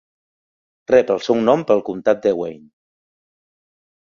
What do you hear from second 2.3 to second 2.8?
Wayne.